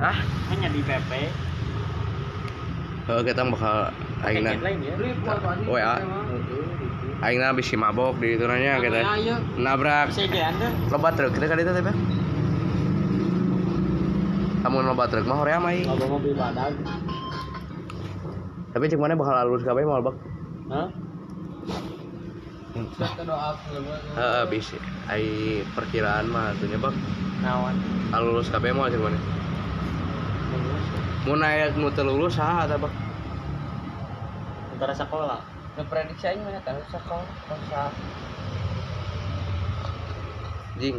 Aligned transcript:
ah 0.00 0.16
hanya 0.48 0.68
di 0.72 0.80
PP 0.80 1.10
oh, 3.12 3.20
kita 3.20 3.44
bakal 3.44 3.92
aingna 4.24 4.56
ya? 4.56 4.60
WA 5.68 5.96
aingna 7.20 7.52
bisi 7.52 7.76
mabok 7.76 8.16
di 8.16 8.40
itu 8.40 8.44
nanya 8.48 8.80
kita 8.80 8.98
ayo? 9.04 9.36
nabrak. 9.60 10.10
Loba 10.88 11.12
truk 11.12 11.36
kita 11.36 11.46
kali 11.50 11.62
itu 11.62 11.72
teh 11.76 11.84
kamu 14.62 14.76
loba 14.86 15.04
truk 15.10 15.26
mah 15.26 15.38
hoream 15.42 15.62
aing 15.66 15.86
loba 15.86 16.06
mobil 16.08 16.32
badag 16.32 16.72
tapi 18.72 18.88
cek 18.88 18.96
mana 18.96 19.12
bakal 19.20 19.36
alus 19.36 19.60
kabeh 19.68 19.84
mau 19.84 20.00
bak. 20.00 20.16
Hah? 20.72 20.88
Heeh 24.16 24.44
bisa 24.48 24.80
ai 25.12 25.60
perkiraan 25.76 26.32
mah 26.32 26.56
atuh 26.56 26.66
nya 26.72 26.80
bak. 26.80 26.96
Nawan 27.44 27.76
alus 28.16 28.48
kabeh 28.48 28.72
mau 28.72 28.88
cek 28.88 28.96
mana 28.96 29.20
mau 31.22 31.38
naik 31.38 31.78
nu 31.78 31.86
teu 31.94 32.02
lulus 32.02 32.34
saha 32.34 32.66
eta 32.66 32.74
bak 32.82 32.90
antara 34.74 34.90
sekolah. 34.90 35.38
Ngeprediksi 35.78 36.26
aja 36.26 36.42
mana 36.42 36.58
tahu 36.66 36.82
sekolah 36.90 37.30
kosa. 37.46 37.82
jing 40.82 40.98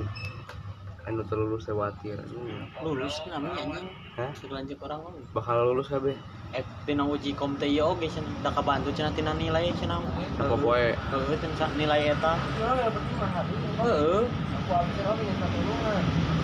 anu 1.04 1.28
teu 1.28 1.36
lulus 1.36 1.68
teh 1.68 1.76
watir 1.76 2.16
lulus 2.80 3.20
namanya 3.28 3.68
anjing. 3.68 3.88
Hah? 4.16 4.32
selanjut 4.32 4.80
orang 4.80 5.04
lulus 5.04 5.28
bakal 5.36 5.56
lulus 5.68 5.92
kabeh 5.92 6.16
eh 6.56 6.64
tina 6.88 7.04
uji 7.04 7.36
kom 7.36 7.60
teh 7.60 7.68
ieu 7.68 7.84
oge 7.84 8.08
cenah 8.08 8.32
da 8.40 8.50
kabantu 8.56 8.96
cenah 8.96 9.12
tina 9.12 9.36
nilai 9.36 9.76
cenah 9.76 10.00
apa 10.40 10.56
poe 10.56 10.96
heueuh 10.96 11.36
cenah 11.36 11.72
nilai 11.76 12.16
eta. 12.16 12.32
Heueuh 13.84 14.24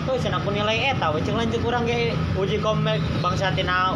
Tuh 0.00 0.16
cenah 0.16 0.40
aku 0.40 0.48
nilai 0.56 0.96
eta 0.96 1.12
we 1.12 1.20
cek 1.20 1.36
lanjut 1.36 1.60
urang 1.60 1.84
ge. 1.84 2.16
Uji 2.38 2.56
kom 2.64 2.80
me- 2.80 3.02
bangsa 3.20 3.52
tina. 3.52 3.92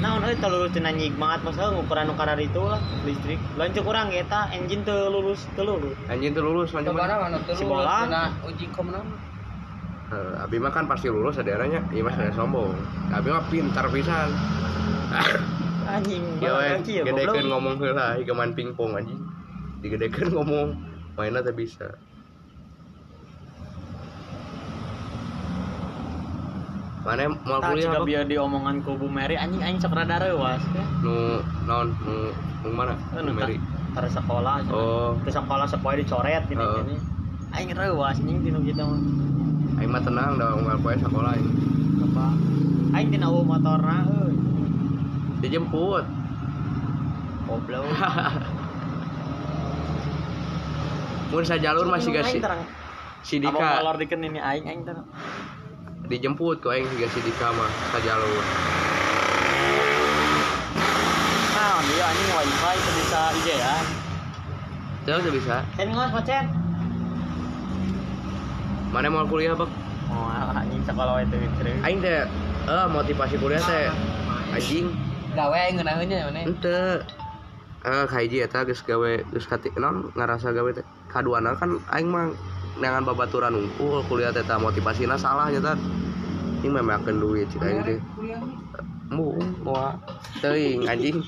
Naon 0.00 0.24
euy 0.24 0.36
teu 0.36 0.48
lulus 0.48 0.72
tina 0.72 0.88
nyig 0.92 1.16
banget 1.20 1.44
masa 1.44 1.68
ukuran 1.72 2.08
nu 2.08 2.14
karar 2.16 2.40
itu 2.40 2.60
lah 2.60 2.80
listrik. 3.04 3.36
Lanjut 3.60 3.84
urang 3.84 4.08
ge 4.08 4.24
eta 4.24 4.48
engine 4.56 4.84
teu 4.84 5.12
lulus 5.12 5.44
teu 5.52 5.64
lulus 5.64 5.96
anjing 6.08 6.32
teu 6.32 6.44
lulus 6.44 6.72
lanjut 6.72 6.92
mana 6.96 7.36
tuh. 7.44 7.56
Nah, 8.08 8.32
uji 8.48 8.68
kom 8.72 8.88
nama. 8.88 9.16
Eh, 10.12 10.44
abi 10.44 10.60
mah 10.60 10.72
kan 10.72 10.84
pasti 10.84 11.08
lulus 11.08 11.40
daerahnya 11.40 11.80
iya 11.92 12.08
saya 12.12 12.32
sombong. 12.36 12.76
Abi 13.12 13.28
mah 13.32 13.44
pintar 13.48 13.88
pisan. 13.88 14.28
Anjing 15.94 16.24
ya 16.40 16.80
gedekeun 16.80 17.44
goblok. 17.44 17.52
ngomong 17.52 17.74
ieu 18.20 18.34
main 18.36 18.52
pingpong 18.56 18.96
anjing. 18.96 19.20
Digedekeun 19.84 20.32
ngomong 20.32 20.68
mainnya 21.16 21.44
teh 21.44 21.52
bisa 21.52 21.92
mana 27.04 27.28
mau 27.44 27.60
kuliah 27.60 28.00
apa? 28.00 28.08
biar 28.08 28.24
diomongan 28.24 28.80
ku 28.80 28.96
Bu 28.96 29.12
Mary 29.12 29.36
anjing 29.36 29.60
aing 29.60 29.76
sok 29.76 29.92
rada 29.92 30.16
reuas 30.24 30.64
ya. 30.72 30.84
nu 31.04 31.44
naon 31.68 31.92
nu 32.00 32.32
nu 32.64 32.68
mana? 32.72 32.96
Anu, 33.12 33.28
nu 33.28 33.32
Mary. 33.36 33.60
Karena 33.92 34.08
sekolah 34.08 34.56
oh. 34.72 35.12
Ke 35.20 35.30
sekolah 35.30 35.68
sepoe 35.68 35.94
dicoret 36.00 36.48
gini 36.48 36.64
Heeh. 36.64 36.80
gini. 36.80 36.96
Aing 37.52 37.70
reuas 37.76 38.16
anjing 38.16 38.40
tinu 38.40 38.64
kita 38.64 38.82
mah 38.88 39.00
aing 39.78 39.90
mah 39.92 40.00
tenang 40.00 40.40
da 40.40 40.56
unggal 40.56 40.80
poe 40.80 40.96
sekolah 40.96 41.30
aing. 41.36 41.48
Apa? 42.08 42.26
Aing 42.96 43.08
tina 43.12 43.28
eueuh 43.28 43.44
motorna 43.44 44.08
euy 44.08 44.32
dijemput. 45.44 46.04
Goblok. 47.44 47.84
Mun 51.28 51.44
sajalur 51.44 51.84
masih 51.92 52.16
gak 52.16 52.24
si, 52.30 52.40
Aing 52.40 52.44
terang. 52.48 52.62
si 53.20 53.34
Abang 53.44 53.60
Dika 53.60 53.68
molor 53.76 53.96
dikeun 54.00 54.24
ini 54.24 54.40
aing 54.40 54.64
aing 54.64 54.82
terang. 54.88 55.04
Dijemput 56.04 56.60
ku 56.60 56.68
aing 56.68 56.84
siga 56.86 57.08
si 57.08 57.20
Dika 57.22 57.48
mah 57.50 57.70
sajalur 57.90 58.44
Nah, 61.54 61.78
dia 61.80 62.04
anjing 62.04 62.28
wifi 62.30 62.90
bisa 62.98 63.20
IG 63.32 63.46
ya. 63.56 63.74
Teu 65.04 65.16
bisa 65.30 65.56
Cen 65.76 65.88
ngos 65.90 66.10
pacen. 66.12 66.44
mana 68.90 69.10
mau 69.10 69.26
kuliah 69.26 69.58
bak 69.58 69.66
Oh, 70.06 70.30
anjing 70.30 70.78
sekolah 70.86 71.18
itu 71.18 71.34
gitu. 71.34 71.66
aing 71.82 71.98
teh 71.98 72.22
eh 72.64 72.86
motivasi 72.86 73.34
kuliah 73.42 73.58
teh 73.58 73.90
anjing 74.54 74.86
Gawe 75.34 75.60
ngeunaheunnya 75.74 76.30
mana? 76.30 76.40
ente 76.46 76.78
eh 77.82 78.04
kaiji 78.06 78.46
eta 78.46 78.62
geus 78.62 78.86
gawe 78.86 79.18
geus 79.34 79.50
kati 79.50 79.74
non 79.74 80.14
ngarasa 80.14 80.54
gawe 80.54 80.70
teh 80.70 80.86
kaduana 81.10 81.58
kan 81.58 81.82
aing 81.90 82.06
mah 82.06 82.30
dengan 82.78 83.06
babaturan 83.06 83.54
unggul 83.54 84.02
kuliah 84.10 84.34
teh 84.34 84.42
tah 84.42 84.58
motivasina 84.58 85.14
salah 85.14 85.46
nya 85.50 85.62
tah 85.62 85.78
ini 86.64 86.70
memakan 86.70 87.22
duit 87.22 87.46
cik 87.52 87.62
aing 87.62 87.80
teh 87.86 87.98
mu 89.12 89.36
moal 89.62 89.94
teuing 90.42 90.88
anjing. 90.90 91.22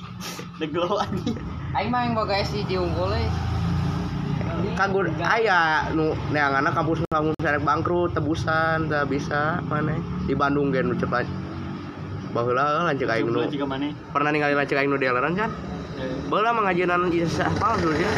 Deglo 0.58 0.98
anjing. 0.98 1.36
Aing 1.76 1.92
mah 1.92 2.08
yang 2.08 2.16
boga 2.16 2.40
SIG 2.42 2.74
unggul 2.74 3.14
euy. 3.14 3.28
kanggo 4.76 5.04
aya 5.20 5.88
nu 5.92 6.16
neanganna 6.32 6.72
kampus 6.72 7.04
kampus 7.12 7.36
serek 7.40 7.62
bangkrut 7.62 8.16
tebusan 8.16 8.88
teh 8.90 9.04
bisa 9.06 9.60
mana? 9.68 10.00
Di 10.26 10.34
Bandung 10.34 10.74
gen 10.74 10.90
nu 10.90 10.96
cepat 10.98 11.28
baheula 12.34 12.84
lanceuk 12.90 13.12
aing 13.12 13.28
nu. 13.30 13.46
Pernah 14.10 14.30
ningali 14.34 14.56
lanceuk 14.56 14.80
aing 14.80 14.90
nu 14.90 14.98
dialeran 14.98 15.36
kan 15.36 15.52
baheula 16.26 16.50
mah 16.56 16.62
ngajieunan 16.68 17.12
ijazah 17.12 17.52
palsu 17.60 17.92
dia 17.94 18.10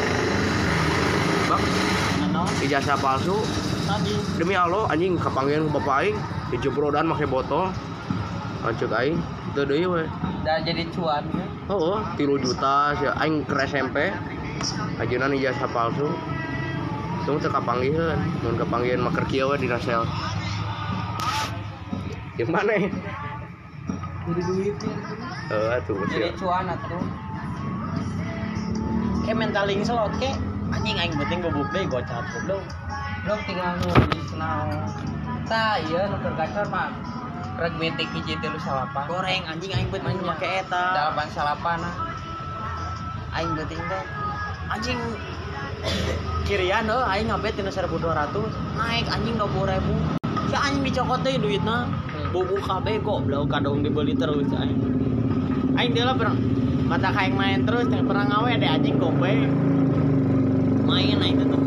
bak 1.50 1.60
Nano 1.60 1.97
ijazah 2.64 2.98
palsu. 2.98 3.36
Tadi. 3.88 4.12
demi 4.36 4.52
Allah 4.52 4.84
anjing 4.92 5.16
kapanggian 5.16 5.64
ku 5.68 5.80
bapak 5.80 5.96
aing 6.04 6.16
dijebrodan 6.52 7.08
make 7.08 7.24
botol. 7.24 7.72
Lanceuk 8.64 8.92
aing. 8.92 9.16
Teu 9.56 9.64
deui 9.64 9.86
we. 9.88 10.02
Dah 10.44 10.60
jadi 10.60 10.84
cuan 10.92 11.24
ya. 11.32 11.44
oh 11.72 12.00
3 12.16 12.44
juta 12.44 12.94
sia. 13.00 13.12
Aing 13.20 13.44
ke 13.48 13.54
SMP 13.64 14.12
ajeunna 15.00 15.32
ijazah 15.32 15.68
palsu. 15.72 16.08
Tunggu 17.28 17.44
teu 17.44 17.52
kapanggieun 17.52 18.16
mun 18.40 18.56
kapanggieun 18.56 19.04
mah 19.04 19.12
keur 19.12 19.28
kieu 19.28 19.52
we 19.52 19.56
dina 19.60 19.76
sel 19.76 20.08
gimana 22.38 22.70
ya? 22.70 22.88
Jadi 24.28 24.42
duit 24.46 24.76
Eh, 25.48 25.68
atuh 25.80 25.96
Jadi 26.06 26.30
cuan 26.38 26.68
atuh. 26.68 27.02
Kayak 29.26 29.36
mentaling 29.42 29.80
slot 29.82 30.12
ke 30.22 30.32
anjing 30.72 30.96
aing 31.00 31.14
penting 31.16 31.38
gobuk 31.44 31.68
deui 31.72 31.86
gocap 31.88 32.24
goblok. 32.32 32.62
Belum 33.24 33.40
tinggal 33.44 33.72
nulis 33.82 34.28
naon. 34.36 34.88
Tah 35.48 35.80
iya 35.88 36.08
nu 36.08 36.16
keur 36.20 36.34
gacor 36.36 36.66
mah. 36.68 36.92
Reg 37.58 37.74
metik 37.80 38.08
hiji 38.14 38.38
tilu 38.38 38.58
salapan. 38.60 39.04
Goreng 39.10 39.42
anjing 39.48 39.72
aing 39.74 39.88
penting 39.90 40.20
Banyak. 40.22 40.38
make 40.40 40.48
eta. 40.62 40.84
Dalapan 40.94 41.26
salapan 41.32 41.78
ah. 41.82 41.94
aing 43.36 43.52
penting 43.56 43.80
teh 43.92 44.04
anjing 44.72 45.00
kirian 46.48 46.88
heuh 46.88 47.04
aing 47.12 47.28
ngabe 47.28 47.48
tina 47.52 47.70
1200 47.72 48.78
naik 48.80 49.06
anjing 49.12 49.36
20000 49.36 50.18
si 50.48 50.56
anjing 50.56 50.82
dicokot 50.84 51.20
deui 51.20 51.36
duitna 51.36 51.92
buku 52.32 52.56
kabeh 52.64 52.96
goblok 53.04 53.52
kadang 53.52 53.84
dibeli 53.84 54.16
terus 54.16 54.48
aing 54.56 54.80
aing 55.76 55.92
dia 55.92 56.08
lah 56.08 56.16
pernah 56.16 56.36
mata 56.88 57.12
kaing 57.12 57.36
main 57.36 57.68
terus 57.68 57.84
teh 57.92 58.00
pernah 58.00 58.24
ngawe 58.32 58.48
ada 58.48 58.68
anjing 58.80 58.96
gope 58.96 59.32
main 60.88 61.20
aing 61.20 61.36
tuh 61.44 61.60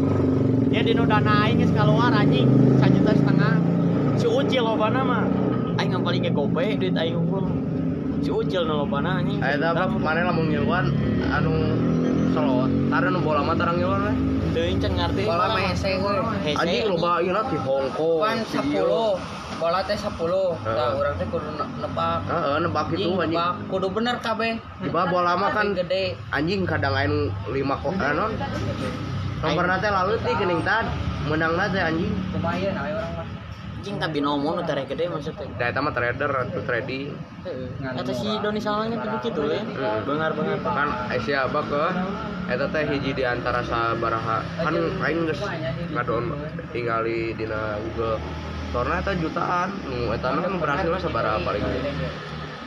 dia 0.74 0.82
di 0.82 0.94
dana 0.98 1.34
aing 1.46 1.62
geus 1.62 1.72
keluar 1.78 2.10
anjing 2.10 2.50
sajuta 2.82 3.14
setengah 3.14 3.54
si 4.18 4.26
ucil 4.26 4.66
lobana 4.66 5.02
mah 5.06 5.24
aing 5.78 5.94
ngapaling 5.94 6.26
ge 6.26 6.32
gope 6.34 6.66
duit 6.82 6.98
aing 6.98 7.14
unggul 7.14 7.46
si 8.26 8.30
ucil 8.34 8.66
nu 8.66 8.82
lobana 8.82 9.22
anjing 9.22 9.38
Aya 9.38 9.62
apa 9.62 9.86
mana 9.94 10.26
lamun 10.26 10.50
ngiluan 10.50 10.90
anu 11.30 11.54
solo 12.34 12.66
tara 12.90 13.08
nu 13.14 13.20
bola 13.22 13.42
mah 13.46 13.56
tarang 13.60 13.78
ngiluan 13.78 14.02
we. 14.08 14.14
Teuing 14.52 14.84
can 14.84 14.92
ngarti. 15.00 15.24
Bola 15.24 15.46
mah 15.52 15.64
hese 15.64 15.96
we. 16.00 16.12
Anjing 16.60 16.84
loba 16.92 17.20
ieu 17.24 17.34
ti 17.48 17.58
Hongkong. 17.60 18.20
Pan 18.20 18.38
di 18.44 18.58
dieu. 18.68 18.84
10. 18.84 19.60
Bola 19.62 19.80
teh 19.86 19.98
10. 20.00 20.08
Tah 20.66 20.90
urang 20.98 21.16
teh 21.20 21.28
kudu 21.30 21.50
ne- 21.56 21.72
nebak. 21.84 22.20
Heeh, 22.28 22.56
nebak 22.64 22.88
itu 22.92 23.10
anjing. 23.16 23.36
nebak. 23.36 23.54
Kudu 23.68 23.88
bener 23.92 24.16
kabeh. 24.24 24.54
Tiba 24.84 25.02
bola 25.08 25.36
mah 25.36 25.50
kan 25.52 25.68
Tapi 25.72 25.80
gede. 25.84 26.04
anjing 26.32 26.62
kadang 26.64 26.96
anu 26.96 27.32
5 27.52 27.84
kok 27.84 27.94
anon. 28.00 28.32
Nomor 29.42 29.66
teh 29.82 29.90
lalu 29.90 30.14
ti 30.22 30.32
geuning 30.38 30.62
tad 30.62 30.86
menang 31.26 31.58
teh 31.74 31.82
anjing. 31.82 32.14
Lumayan 32.38 32.78
aya 32.78 32.94
orang 32.94 33.14
mah. 33.18 33.28
Anjing 33.82 33.98
tapi 33.98 34.22
nomo 34.22 34.54
nu 34.54 34.62
tere 34.62 34.86
gede 34.86 35.10
maksudnya. 35.10 35.50
Da 35.58 35.74
eta 35.74 35.82
mah 35.82 35.90
trader 35.98 36.30
atau 36.30 36.62
trading. 36.62 37.18
Eta 37.82 38.14
si 38.14 38.30
Doni 38.38 38.62
Salangnya 38.62 39.02
tuh 39.02 39.18
kitu 39.26 39.42
ya. 39.50 39.66
Heeh. 39.66 40.06
Bengar-bengar. 40.06 40.62
Kan 40.62 40.90
Asia 41.10 41.50
apa 41.50 41.62
ke 41.66 41.86
eta 42.54 42.66
teh 42.70 42.86
hiji 42.86 43.18
di 43.18 43.24
antara 43.26 43.66
sabaraha 43.66 44.46
kan 44.62 44.78
aing 44.78 45.26
geus 45.26 45.42
ngadon 45.90 46.38
tingali 46.70 47.34
dina 47.34 47.82
Google. 47.82 48.22
Soalnya 48.70 49.02
eta 49.02 49.12
jutaan, 49.18 49.74
nu 49.90 50.14
eta 50.14 50.30
mah 50.30 50.42
kan 50.46 50.54
berhasil 50.62 50.94
sabaraha 51.02 51.42
paling 51.42 51.66
gede. 51.66 51.90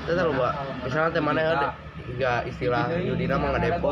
Itu 0.05 0.13
loba. 0.13 0.49
Misalnya 0.85 1.09
teh 1.17 1.23
mana 1.25 1.41
ada 1.41 1.69
tiga 2.05 2.45
istilah 2.45 2.93
judi 3.01 3.25
nama 3.25 3.57
nggak 3.57 3.63
depo. 3.65 3.89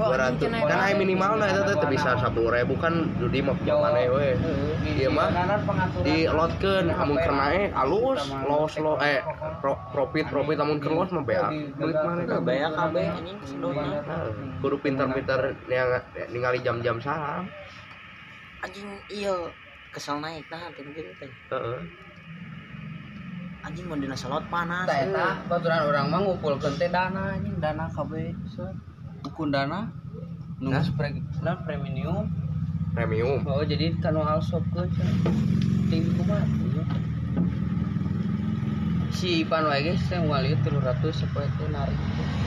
Dua 0.00 0.16
ratus. 0.16 0.48
Kan 0.48 0.78
ayo 0.80 0.94
minimal 0.96 1.36
nah 1.36 1.48
itu 1.52 1.60
teh 1.76 1.88
bisa 1.92 2.16
sepuluh 2.16 2.50
ribu 2.56 2.74
kan 2.80 3.12
judi 3.20 3.44
mah 3.44 3.52
mana 3.60 4.08
we. 4.08 4.32
Iya 4.82 5.08
mah 5.12 5.28
di 6.00 6.24
lotkeun 6.24 6.88
amun 6.88 7.20
kena 7.20 7.46
eh 7.52 7.66
alus 7.76 8.24
los 8.48 8.74
lo 8.80 8.96
eh 9.04 9.20
pro, 9.60 9.76
profit 9.92 10.32
profit 10.32 10.56
amun 10.56 10.80
keur 10.80 10.96
los 10.96 11.12
mah 11.12 11.24
beak. 11.28 11.76
Duit 11.76 11.96
mana 12.00 12.24
kan 12.24 12.40
kabeh 12.72 13.06
anjing 13.12 13.38
sedona. 13.44 14.00
Nah, 14.00 14.32
kudu 14.64 14.76
pinter-pinter 14.80 15.60
ningali 16.32 16.58
jam-jam 16.64 16.96
salam. 17.04 17.44
Anjing 18.64 18.88
iya 19.12 19.36
kesel 19.92 20.16
naik 20.24 20.48
nah 20.48 20.72
tinu 20.72 20.96
gitu 20.96 21.12
teh. 21.20 21.28
Anjing 23.62 23.86
mau 23.86 23.94
dina 23.94 24.18
salot 24.18 24.42
panas. 24.50 24.90
Eta 24.90 25.46
baturan 25.46 25.86
urang 25.86 26.10
mah 26.10 26.18
ngumpulkeun 26.26 26.74
teh 26.82 26.90
dana 26.90 27.38
anjing 27.38 27.62
dana 27.62 27.86
kabeh 27.94 28.34
set. 28.50 28.74
Ukun 29.22 29.54
dana 29.54 29.86
nu 30.58 30.74
Hah? 30.74 30.82
pre 30.98 31.14
nah, 31.46 31.54
premium. 31.62 32.26
Premium. 32.90 33.38
Oh 33.46 33.62
jadi 33.62 33.94
kanu 34.02 34.18
alsopkeun 34.18 34.90
cenah. 34.90 35.14
Tinggi 35.86 36.10
kumaha? 36.18 36.42
Iya. 36.42 36.84
Si 39.14 39.46
Ipan 39.46 39.70
wae 39.70 39.86
geus 39.86 40.10
teh 40.10 40.18
moal 40.18 40.42
ieu 40.42 40.58
300 40.66 41.14
sepoe 41.14 41.46
teh 41.46 41.68
narik. 41.70 41.94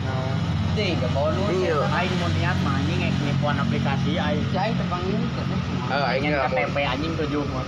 Nah, 0.04 0.36
teh 0.76 1.00
ka 1.00 1.08
bonus. 1.16 1.48
Iya. 1.48 1.80
Aing 1.96 2.16
mau 2.20 2.28
niat 2.36 2.58
mah 2.60 2.76
anjing 2.84 3.00
ngek 3.00 3.16
nipuan 3.24 3.56
aplikasi 3.56 4.20
aing. 4.20 4.44
Si 4.52 4.58
aing 4.60 4.76
teh 4.76 4.88
panggil 4.92 5.16
teh. 5.16 5.46
Eh, 5.96 6.04
aing 6.12 6.28
KTP 6.28 6.76
anjing 6.84 7.12
tujuh 7.24 7.44
mah. 7.56 7.64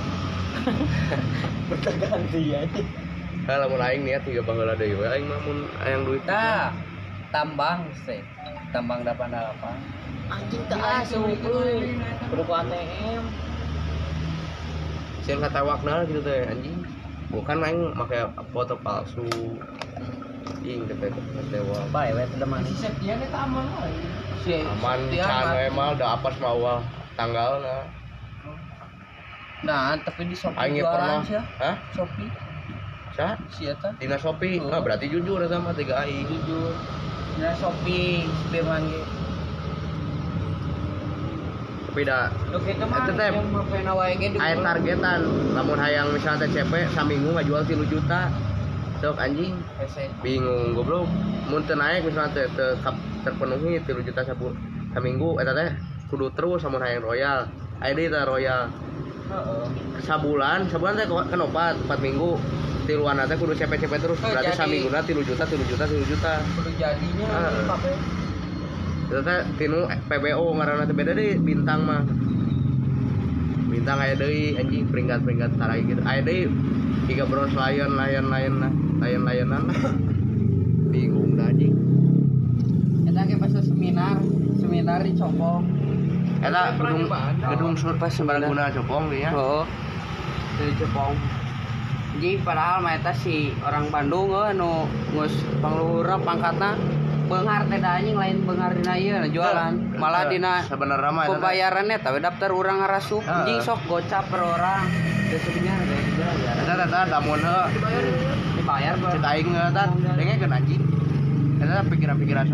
Berganti 1.72 2.44
anjing. 2.52 3.07
Eh, 3.48 3.58
lamun 3.58 3.80
aing 3.80 4.04
niat 4.04 4.22
tiga 4.28 4.44
baheula 4.44 4.76
deui 4.76 5.00
we 5.00 5.08
aing 5.08 5.24
mah 5.24 5.40
mun 5.40 5.72
aya 5.80 6.04
duit. 6.04 6.20
Tah, 6.28 6.76
tambang 7.32 7.88
teh. 8.04 8.20
Tambang 8.76 9.08
88. 9.08 9.64
Anjing 10.28 10.64
teh 10.68 10.76
asup 10.76 11.24
euy. 11.32 11.96
Kudu 12.28 12.44
ku 12.44 12.54
ATM. 12.54 13.24
Sieun 15.24 15.40
katewakna 15.40 16.04
gitu 16.12 16.20
teh 16.20 16.44
anjing. 16.52 16.76
Bukan 17.32 17.64
aing 17.64 17.96
make 17.96 18.20
foto 18.52 18.76
palsu. 18.84 19.24
Ing 20.68 20.84
teh 20.92 20.96
kecewa. 21.08 21.80
Bae 21.96 22.12
we 22.12 22.28
teh 22.28 22.48
manis. 22.48 22.76
Septian 22.84 23.24
eta 23.24 23.48
aman 23.48 23.64
wae. 23.80 23.96
Si 24.44 24.60
Aman 24.60 25.08
can 25.16 25.46
we 25.56 25.66
mah 25.72 25.96
da 25.96 26.20
apes 26.20 26.36
mah 26.44 26.52
wah 26.52 26.80
tanggalna. 27.16 27.88
Nah, 29.66 29.98
tapi 30.06 30.30
di 30.30 30.38
Shopee 30.38 30.70
Aing 30.70 30.86
pernah. 30.86 31.26
sih. 31.26 31.34
Hah? 31.34 31.76
Shopee 31.96 32.30
Sa? 33.18 33.34
si 33.50 33.66
eta 33.66 33.90
Dina 33.98 34.14
Shopee. 34.16 34.62
Oh. 34.62 34.70
Nah, 34.70 34.78
berarti 34.78 35.10
jujur 35.10 35.42
eta 35.42 35.58
mah 35.58 35.74
tiga 35.74 36.06
aing. 36.06 36.30
jujur. 36.30 36.70
Nah, 37.38 37.54
Shopee 37.54 38.30
Firman 38.50 38.86
ge. 38.86 39.02
Tapi 41.88 42.06
da 42.06 42.30
Lu 42.54 42.62
kitu 42.62 42.86
mah 42.86 43.10
Eta 43.10 43.14
teh, 43.18 43.28
yang 43.34 43.50
mah 43.50 43.66
pena 43.66 43.92
wae 43.92 44.14
ge 44.14 44.28
di. 44.30 44.38
aya 44.38 44.54
targetan. 44.62 45.20
Lamun 45.52 45.82
hayang 45.82 46.14
misalnya 46.14 46.46
teh 46.46 46.62
CP 46.62 46.94
saminggu 46.94 47.34
ngajual 47.34 47.66
3 47.66 47.90
juta. 47.90 48.30
Sok 49.02 49.18
anjing. 49.18 49.58
Bingung 50.22 50.78
goblok 50.78 51.10
mun 51.50 51.66
teu 51.66 51.74
naik 51.74 52.06
misalnya 52.06 52.46
teu 52.54 52.78
kap- 52.80 53.02
terpenuhi 53.26 53.82
3 53.82 53.98
juta 54.04 54.22
sabu 54.22 54.54
saminggu 54.94 55.42
eta 55.42 55.54
teh 55.54 55.70
kudu 56.08 56.30
terus 56.32 56.62
sama 56.62 56.78
hayang 56.78 57.02
royal 57.02 57.50
aya 57.82 57.94
deui 57.94 58.14
royal. 58.14 58.70
Sabulan 60.04 60.68
sabulan 60.72 60.94
teh 60.96 61.08
kan 61.08 61.40
opat 61.44 61.76
4 61.86 62.00
minggu. 62.00 62.40
Tiluan 62.88 63.20
teh 63.28 63.36
kudu 63.36 63.52
CP-CP 63.52 63.94
terus. 64.00 64.16
Oh, 64.24 64.32
berarti 64.32 64.56
saminggu 64.56 64.88
3 64.88 65.12
juta 65.28 65.44
3 65.44 65.60
juta 65.68 65.84
3 65.84 66.08
juta. 66.08 66.34
Kudu 66.56 66.72
jadinya 66.80 67.28
pakai 67.68 67.96
itu 69.08 69.24
teh 69.24 69.40
tinu 69.56 69.88
PBO 70.08 70.46
ngaranna 70.56 70.88
teh 70.88 70.96
beda 70.96 71.12
deui 71.12 71.36
bintang 71.40 71.84
mah. 71.84 72.08
Bintang 73.68 74.00
aya 74.00 74.16
deui 74.16 74.56
anjing 74.56 74.88
peringkat-peringkat 74.88 75.60
tarai 75.60 75.84
gitu 75.84 76.00
aya 76.08 76.24
deui 76.24 76.48
tiga 77.12 77.28
bros 77.28 77.52
lion 77.52 78.00
lion 78.00 78.26
lion 78.32 78.56
lion 79.04 79.22
lionan 79.28 79.64
bingung 80.92 81.36
anjing. 81.36 81.76
Eta 83.04 83.24
ge 83.28 83.36
pas 83.36 83.52
seminar, 83.52 84.20
seminar 84.60 85.04
di 85.04 85.12
Cokong. 85.16 85.87
Eta 86.38 86.78
gedung 86.78 87.10
gedung 87.42 87.74
surpas 87.74 88.14
serbaguna 88.14 88.70
copong 88.70 89.10
dia. 89.10 89.34
Oh. 89.34 89.66
Di 90.58 90.74
Cokong. 90.78 91.14
Jadi 92.18 92.42
padahal 92.42 92.82
mah 92.82 92.98
eta 92.98 93.14
si 93.14 93.54
orang 93.62 93.94
Bandung 93.94 94.34
euy 94.34 94.50
anu 94.50 94.90
geus 95.14 95.38
pangluhurna 95.62 96.18
pangkatna 96.18 96.74
beunghar 97.30 97.70
teh 97.70 97.78
anjing 97.78 98.18
lain 98.18 98.42
beunghar 98.42 98.74
dina 98.74 98.98
ieu 98.98 99.22
jualan. 99.30 99.74
Malah 100.02 100.26
dina 100.26 100.66
sebenarnya 100.66 101.14
mah 101.14 101.26
pembayarannya 101.30 101.98
tapi 102.02 102.18
daftar 102.18 102.50
urang 102.58 102.82
ngarasup 102.82 103.22
anjing 103.22 103.62
sok 103.62 103.86
gocap 103.86 104.26
per 104.34 104.42
orang. 104.42 104.90
Sebenarnya 105.30 105.76
ada 106.74 106.86
eta 106.90 107.00
damun 107.06 107.38
heuh 107.38 107.66
Dibayar 108.58 108.94
Bro. 108.98 109.14
cita 109.14 109.30
aing 109.38 109.48
mah 109.54 109.70
eta 109.70 109.84
dengekeun 110.18 110.54
anjing. 110.58 110.82
Eta 111.62 111.86
pikiran-pikiran 111.86 112.48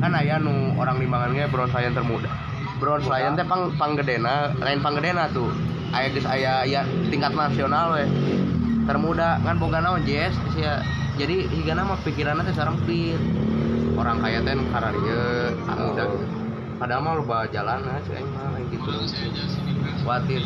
kan 0.00 0.16
aya 0.16 0.40
nu 0.40 0.80
orang 0.80 0.96
limbangan 0.96 1.36
ge 1.36 1.44
bronze 1.52 1.76
lion 1.76 1.92
termuda. 1.92 2.49
Bronze 2.80 3.04
lion 3.12 3.36
teh 3.36 3.44
pang 3.44 3.68
panggedena, 3.76 4.56
lain 4.56 4.80
panggedena 4.80 5.28
tuh. 5.36 5.52
Aya 5.92 6.08
geus 6.16 6.24
aya 6.24 6.64
aya 6.64 6.80
tingkat 7.12 7.36
nasional 7.36 7.92
we. 7.92 8.08
Termuda 8.88 9.36
kan 9.44 9.60
boga 9.60 9.84
naon 9.84 10.00
JS 10.08 10.32
sia. 10.56 10.80
Jadi 11.20 11.44
higana 11.52 11.84
mah 11.84 12.00
pikiranna 12.00 12.40
teh 12.40 12.56
sareng 12.56 12.80
pit. 12.88 13.20
Orang 14.00 14.24
kaya 14.24 14.40
teh 14.40 14.56
nu 14.56 14.64
kararieu, 14.72 15.52
muda 15.68 16.08
gitu. 16.08 16.26
Padahal 16.80 17.04
mah 17.04 17.12
loba 17.20 17.44
jalan 17.52 17.84
nah, 17.84 18.00
si 18.00 18.16
aing 18.16 18.32
mah 18.32 18.48
lain 18.56 18.64
gitu. 18.72 18.88
Khawatir. 20.00 20.40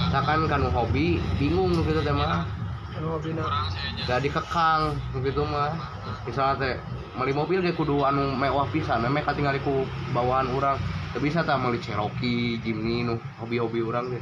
Misalkan 0.00 0.40
kan 0.48 0.62
hobi 0.72 1.20
bingung 1.36 1.84
gitu 1.84 2.00
teh 2.00 2.16
mah. 2.16 2.59
Gak 4.04 4.20
dikekang 4.20 4.92
nu 5.12 5.18
gitu 5.24 5.42
mah. 5.48 5.72
Misalnya 6.28 6.54
teh 6.60 6.74
meuli 7.16 7.32
mobil 7.32 7.64
ge 7.64 7.72
kudu 7.72 8.04
anu 8.04 8.36
mewah 8.36 8.68
pisan, 8.68 9.04
meh 9.08 9.24
katingali 9.24 9.60
ku 9.64 9.88
bawaan 10.12 10.52
urang. 10.52 10.76
Teu 11.10 11.18
bisa 11.18 11.42
tah 11.42 11.56
meuli 11.56 11.80
Cherokee, 11.80 12.60
Jimny 12.60 13.02
nu 13.02 13.16
hobi-hobi 13.40 13.80
urang 13.80 14.12
ge. 14.12 14.20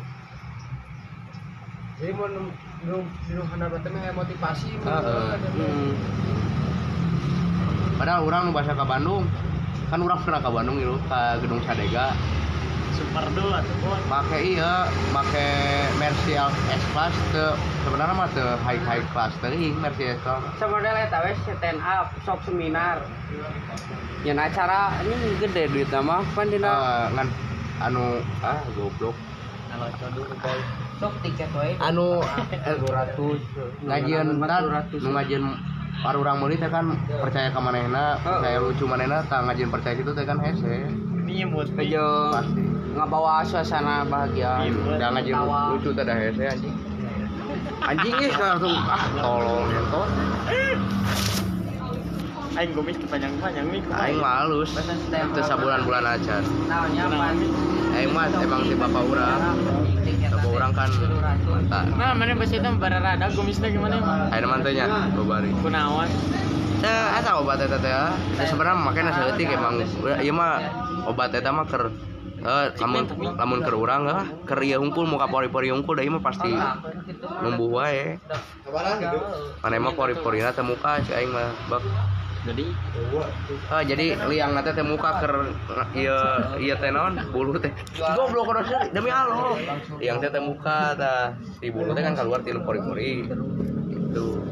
Jadi 1.99 2.15
mau 2.15 2.31
belum 2.87 3.03
belum 3.27 3.47
hendak 3.51 3.69
bertemu 3.75 3.99
motivasi. 4.15 4.71
Heeh. 4.79 5.29
Hmm. 5.59 5.91
Padahal 7.99 8.23
orang 8.31 8.43
nu 8.47 8.51
bahasa 8.55 8.79
ke 8.79 8.85
Bandung 8.87 9.27
kan 9.89 9.99
orang 10.05 10.21
pernah 10.23 10.39
ke 10.39 10.51
Bandung 10.53 10.77
itu 10.79 10.95
ke 11.09 11.21
gedung 11.43 11.61
Sadega 11.65 12.13
Super 12.95 13.25
dulu 13.31 13.51
atuh 13.55 13.77
bos. 13.79 14.01
make 14.11 14.39
iya 14.43 14.91
make 15.15 15.47
Mercy 15.97 16.35
S 16.35 16.83
class 16.91 17.15
ke 17.31 17.55
sebenarnya 17.83 18.15
mah 18.15 18.29
ke 18.31 18.45
high 18.59 18.83
high 18.83 19.05
class 19.15 19.31
tadi 19.39 19.71
Mercy 19.73 20.13
S 20.13 20.21
class 20.23 20.43
Sebenarnya 20.59 21.07
eta 21.07 21.19
we 21.23 21.33
stand 21.39 21.79
up, 21.79 22.11
sok 22.23 22.43
seminar. 22.43 23.07
Yang 24.27 24.51
acara 24.51 24.99
ini 25.01 25.15
gede 25.39 25.71
duit 25.71 25.91
mah 25.95 26.27
kan 26.35 26.47
dina 26.47 26.69
Eh, 26.69 27.05
ngan 27.15 27.29
anu 27.81 28.19
ah 28.43 28.59
goblok 28.75 29.15
Kalau 29.69 29.87
dulu 30.11 30.35
guys. 30.37 30.67
sok 30.99 31.15
tiket 31.23 31.51
wae. 31.55 31.79
anu 31.79 32.19
eh, 32.67 32.75
200 32.75 33.87
ngajian 33.87 34.27
kan 34.43 34.63
ngajian 34.91 35.45
para 35.99 36.15
orang 36.15 36.39
murid 36.39 36.59
teh 36.59 36.67
kan 36.67 36.95
percaya 37.07 37.51
ke 37.51 37.59
manehna 37.59 38.19
percaya 38.19 38.59
lucu 38.59 38.85
manehna 38.85 39.23
tah 39.27 39.47
ngajian 39.47 39.71
percaya 39.71 39.95
gitu 39.95 40.11
teh 40.11 40.27
kan 40.27 40.43
hese. 40.43 40.91
Bejo 41.29 42.33
pasti 42.33 42.63
ngabawa 42.99 43.47
suasana 43.47 44.03
bahagia. 44.05 44.67
jangan 44.99 45.23
ngajian 45.23 45.39
Tawa. 45.39 45.61
lucu 45.79 45.91
dah 45.95 46.17
hese 46.19 46.45
anjing 46.51 46.75
anjing 47.81 48.13
geus 48.19 48.37
langsung 48.37 48.75
ah 48.75 49.03
tolol 49.17 49.63
ngentot 49.67 50.11
Aing 52.59 52.75
gomis 52.75 52.99
kepanjang-panjang 52.99 53.71
nih. 53.71 53.83
aing 53.87 54.19
malus 54.19 54.75
teu 54.75 55.43
sabulan 55.47 55.87
bulan 55.87 56.19
acan 56.19 56.43
Naonnya 56.67 57.07
pan. 57.07 57.35
aing 57.95 58.11
mah 58.11 58.27
emang 58.35 58.63
si 58.67 58.75
bapak 58.75 59.05
urang 59.07 59.41
bapak 60.27 60.51
urang 60.51 60.73
kan 60.75 60.91
mantap 61.47 61.85
Nah, 61.95 62.11
mana 62.19 62.35
bos 62.35 62.51
itu 62.51 62.71
bararada 62.83 63.27
gomisnya 63.31 63.69
gimana 63.71 63.95
emang? 64.03 64.35
ayeuna 64.35 64.49
mantenya 64.51 64.87
babari 65.15 65.55
Kunaon? 65.63 66.09
teh 66.83 67.07
eta 67.15 67.31
obat 67.39 67.59
eta 67.59 67.79
teh 67.79 67.91
ah. 67.91 68.11
Teh 68.35 68.47
sebenarnya 68.47 68.75
makanya 68.79 69.11
saeutik 69.15 69.51
emang 69.51 69.79
ieu 70.19 70.35
mah 70.35 70.59
obat 71.07 71.31
eta 71.31 71.55
mah 71.55 71.63
keur 71.63 71.95
eh 72.39 72.67
lamun 72.79 73.03
lamun 73.35 73.61
keur 73.67 73.77
urang 73.83 74.07
ah 74.07 74.27
keur 74.47 74.63
ieu 74.63 74.79
hungkul 74.79 75.11
muka 75.11 75.27
pori-pori 75.27 75.75
hungkul 75.75 75.99
da 75.99 76.07
ieu 76.07 76.15
mah 76.15 76.23
pasti 76.23 76.55
numbuh 77.43 77.83
wae. 77.83 78.19
Mana 79.63 79.83
mah 79.83 79.95
pori-porina 79.97 80.55
teh 80.55 80.63
muka 80.63 81.03
si 81.03 81.11
aing 81.11 81.35
mah 81.35 81.51
bak 81.67 81.83
jadi? 82.47 82.65
Ah, 83.69 83.83
jadi 83.83 84.15
liang 84.31 84.55
nanti 84.55 84.71
teh 84.71 84.87
muka 84.87 85.19
ker 85.19 85.33
iya 85.99 86.19
iya 86.63 86.75
teh 86.79 86.95
naon 86.95 87.19
bulu 87.35 87.59
teh. 87.59 87.75
Goblok 87.99 88.55
kudu 88.55 88.63
sih 88.71 88.95
demi 88.95 89.11
Allah. 89.11 89.59
Liang 89.99 90.23
teh 90.23 90.31
teh 90.31 90.43
muka 90.43 90.95
tah 90.95 91.35
di 91.59 91.69
bulu 91.75 91.91
teh 91.91 92.07
kan 92.07 92.15
keluar 92.15 92.41
tilu 92.47 92.63
pori-pori. 92.63 93.27
Itu 93.91 94.47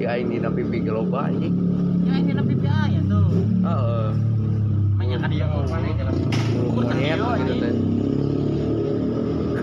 di 0.00 0.04
aing 0.08 0.32
dina 0.32 0.48
pipi 0.48 0.80
ge 0.80 0.90
loba 0.90 1.28
anjing. 1.28 1.52
Ya 2.08 2.16
ini 2.16 2.32
lebih 2.32 2.56
biaya 2.64 3.00
tuh. 3.04 3.28
Heeh 3.60 4.33
banyak 5.14 5.22
kan 5.22 5.30
dia 5.30 5.46
mau 5.46 5.62
mana 5.70 5.86
jalan 5.94 6.14
bulu 6.18 6.66
Ukur 6.74 6.84
monyet 6.90 7.18
kan 7.22 7.38
gitu 7.46 7.54
teh 7.62 7.74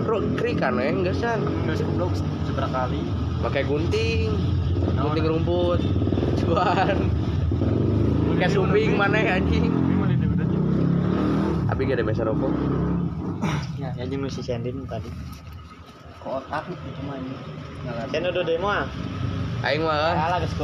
Kro- 0.02 0.28
krikan 0.34 0.80
eh? 0.80 0.90
Geus 1.04 1.20
san 1.20 1.38
udah 1.46 1.76
sebelum 1.78 2.10
seberapa 2.48 2.74
kali. 2.74 3.00
Pakai 3.38 3.62
gunting. 3.68 4.34
Gunting 4.98 5.24
rumput. 5.28 5.78
Cuan 6.42 6.96
kayak 8.40 8.50
sumbing 8.50 8.98
mana 8.98 9.38
anjing? 9.38 9.70
Abi 11.70 11.86
gak 11.86 12.02
ada 12.02 12.04
meser 12.04 12.26
rokok? 12.26 12.50
Ya 13.78 13.94
ya 13.94 14.04
jeung 14.10 14.26
si 14.26 14.42
Sendin 14.42 14.82
tadi. 14.90 15.06
Kotak 16.18 16.66
itu 16.66 16.88
cuma 16.98 17.14
ini. 17.22 17.36
Sen 18.10 18.26
udah 18.26 18.42
demo 18.42 18.68
ah. 18.72 18.86
Aing 19.62 19.86
mah. 19.86 20.18
Kalah 20.18 20.38
geus 20.42 20.54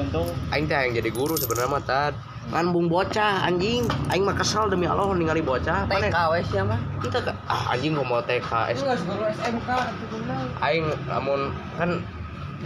aing 0.51 0.67
teh 0.67 0.77
yang 0.83 0.93
jadi 0.99 1.11
guru 1.15 1.39
sebenarnya 1.39 1.71
mah 1.71 1.83
tad 1.87 2.19
kan 2.49 2.73
bung 2.73 2.89
bocah 2.89 3.45
anjing. 3.45 3.85
Aing 4.09 4.25
mah 4.25 4.37
kesal 4.37 4.73
demi 4.73 4.89
Allah 4.89 5.13
ningali 5.13 5.45
bocah. 5.45 5.85
TK 5.89 6.17
wes 6.33 6.49
ya 6.53 6.65
mah. 6.65 6.81
Kita 7.05 7.21
ke 7.21 7.33
ah 7.47 7.77
anjing 7.77 7.93
mau 7.93 8.05
mau 8.05 8.21
TK 8.25 8.73
S 8.73 8.81
SMK 8.83 9.69
itu 9.69 10.05
bener 10.17 10.41
aing 10.65 10.85
lamun 11.07 11.53
kan 11.77 12.01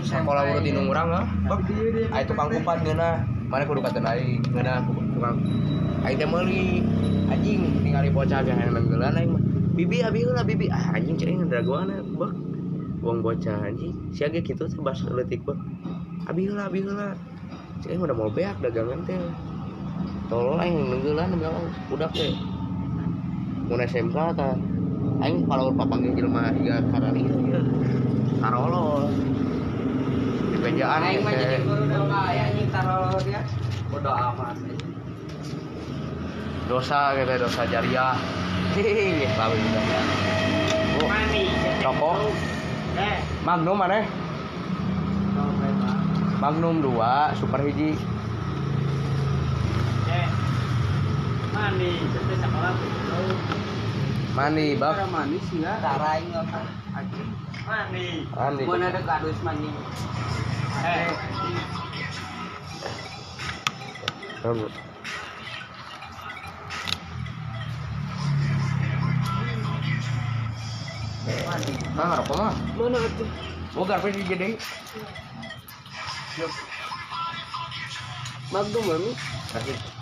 sekolah 0.00 0.56
urut 0.56 0.64
di 0.64 0.72
urang 0.72 1.12
lah 1.12 1.28
aing 2.16 2.24
tukang 2.24 2.48
kupat 2.48 2.80
geuna 2.80 3.20
mana 3.52 3.68
kudu 3.68 3.84
katen 3.84 4.08
aing 4.08 4.40
geuna 4.46 4.80
tukang 4.86 5.36
aing 6.06 6.16
teh 6.16 6.28
meuli. 6.30 6.86
Anjing 7.32 7.80
ningali 7.80 8.12
bocah 8.12 8.44
ge 8.44 8.52
hayang 8.52 8.76
nenggelan 8.76 9.16
aing 9.16 9.30
mah. 9.34 9.42
Bibi 9.72 10.04
abi 10.04 10.20
heula 10.20 10.44
bibi. 10.44 10.68
Ah 10.68 10.94
anjing 10.94 11.16
ceuing 11.16 11.48
dragoana 11.48 12.04
bek. 12.04 12.32
Buang 13.02 13.24
bocah 13.24 13.66
anjing. 13.66 13.96
Sia 14.12 14.28
ge 14.28 14.44
kitu 14.44 14.68
teh 14.68 14.80
bas 14.84 15.00
leutik 15.04 15.40
bek. 15.42 15.56
Abi 16.28 16.46
heula 16.46 16.68
abi 16.68 16.84
heula 16.84 17.16
ceuing 17.80 18.04
udah 18.04 18.14
mau 18.14 18.28
beak 18.28 18.60
dagangan 18.60 19.00
teh 19.08 19.16
tolong 20.32 20.64
demi 20.64 21.12
Allah 21.12 21.28
budak 21.92 22.10
teh 22.16 22.32
mun 23.68 23.84
SMK 23.84 24.16
tah 24.32 24.56
aing 25.20 25.44
kalau 25.44 25.68
papanggil 25.76 26.16
jelema 26.16 26.48
higa 26.56 26.80
karali 26.88 27.28
ieu 27.28 27.60
karolo. 28.40 29.12
Di 30.50 30.56
pejaan 30.56 31.04
aing 31.04 31.20
mah 31.20 31.32
jadi 31.36 31.56
guru 31.60 31.84
udah 31.84 32.04
kaya 32.08 32.42
anjing 32.48 32.68
taruh 32.72 33.20
dia. 33.22 33.40
Bodo 33.92 34.08
amat 34.08 34.56
dosa 36.64 37.12
gitu 37.12 37.32
dosa 37.36 37.62
jariah. 37.68 38.16
Hih, 38.72 39.28
tahu 39.36 39.52
juga 39.52 39.80
oh, 40.96 41.08
mani 41.12 41.44
rokok 41.84 42.16
eh. 42.96 43.16
Magnum 43.44 43.76
mana? 43.76 44.00
Magnum 46.40 46.80
dua 46.80 47.36
super 47.36 47.60
hiji 47.68 48.00
eh 50.12 50.26
mani. 51.62 51.90
Itu 51.94 52.18
sekolah 52.42 52.74
mani 54.34 54.66
bab. 54.74 54.96
Manis 55.14 55.46
ya. 55.54 55.78
Apa? 55.78 56.60
Anjing 56.98 57.30
mani. 57.62 58.06
Mani 58.34 58.62
Mun 58.66 58.82
ada 58.82 59.00
kadus 59.06 59.38
manis 59.46 59.74
eh. 60.82 61.10
Kamu. 64.42 64.66
Ah, 71.92 72.18
ngerokok 72.18 72.36
mah. 72.40 72.54
mana 72.74 72.98
tuh 73.14 73.28
Oh, 73.78 73.86
garpes 73.86 74.12
di 74.18 74.26
gede. 74.26 74.58
Magnum 78.50 78.84
mami 78.84 79.10
Garpes. 79.54 80.01